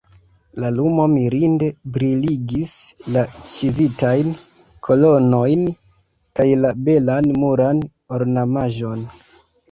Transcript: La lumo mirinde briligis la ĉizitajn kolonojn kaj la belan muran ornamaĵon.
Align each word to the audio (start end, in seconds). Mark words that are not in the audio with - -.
La 0.61 0.69
lumo 0.75 1.03
mirinde 1.09 1.65
briligis 1.97 2.71
la 3.17 3.23
ĉizitajn 3.51 4.31
kolonojn 4.87 5.67
kaj 6.39 6.47
la 6.63 6.71
belan 6.87 7.29
muran 7.43 7.83
ornamaĵon. 8.19 9.05